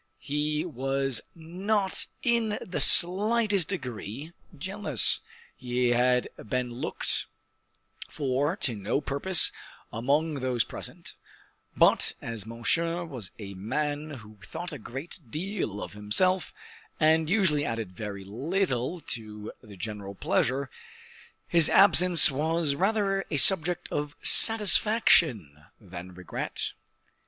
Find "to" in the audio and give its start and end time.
8.55-8.73, 19.01-19.51